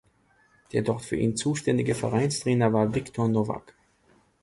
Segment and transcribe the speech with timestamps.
[0.71, 3.75] Der dort für ihn zuständige Vereinstrainer war Wiktor Nowak.